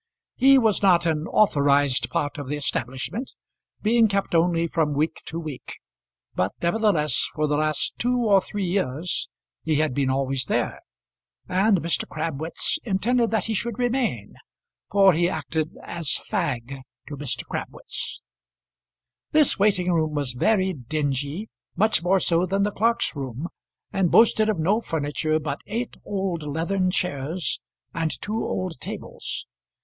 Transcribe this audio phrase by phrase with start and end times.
[0.35, 3.33] He was not an authorised part of the establishment,
[3.83, 5.77] being kept only from week to week;
[6.33, 9.29] but nevertheless, for the last two or three years
[9.61, 10.79] he had been always there,
[11.47, 12.07] and Mr.
[12.09, 14.33] Crabwitz intended that he should remain,
[14.89, 17.45] for he acted as fag to Mr.
[17.45, 18.21] Crabwitz.
[19.33, 23.49] This waiting room was very dingy, much more so than the clerk's room,
[23.93, 27.61] and boasted of no furniture but eight old leathern chairs
[27.93, 29.45] and two old tables.